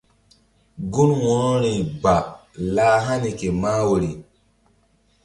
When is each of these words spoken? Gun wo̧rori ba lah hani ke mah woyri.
Gun 0.91 1.11
wo̧rori 1.23 1.73
ba 2.01 2.15
lah 2.75 2.99
hani 3.05 3.31
ke 3.39 3.47
mah 3.61 3.79
woyri. 3.87 4.11